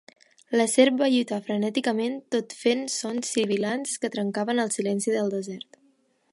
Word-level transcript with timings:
La 0.59 0.63
serp 0.75 0.95
va 1.01 1.09
lluitar 1.15 1.37
frenèticament, 1.49 2.15
tot 2.37 2.57
fent 2.63 2.81
sons 2.95 3.31
sibilants 3.37 3.95
que 4.05 4.13
trencaven 4.17 4.63
el 4.65 4.77
silenci 4.79 5.15
del 5.19 5.35
desert. 5.39 5.83